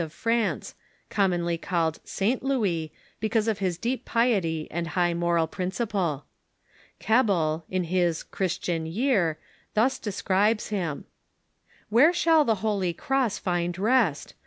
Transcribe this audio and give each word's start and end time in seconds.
of 0.01 0.11
France, 0.11 0.73
commonly 1.11 1.59
called 1.59 1.99
St. 2.03 2.41
Louis, 2.41 2.91
because 3.19 3.47
of 3.47 3.59
his 3.59 3.77
deep 3.77 4.03
piety 4.03 4.67
and 4.71 4.87
high 4.87 5.13
moral 5.13 5.45
principle. 5.45 6.25
Keble, 6.99 7.61
in 7.69 7.83
his 7.83 8.23
"Christian 8.23 8.87
Year," 8.87 9.37
thus 9.75 9.99
describes 9.99 10.69
him:" 10.69 11.05
Where 11.89 12.13
shall 12.13 12.43
the 12.43 12.55
holy 12.65 12.93
Cross 12.93 13.37
find 13.37 13.77
rest 13.77 14.33